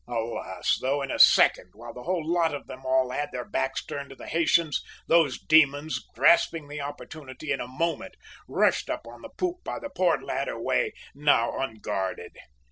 [0.07, 0.79] Alas!
[0.81, 4.09] though, in a second, while the whole lot of them all had their backs turned
[4.09, 8.15] to the Haytians, these demons, grasping the opportunity in a moment,
[8.47, 12.35] rushed up on the poop by the port ladder way, now unguarded!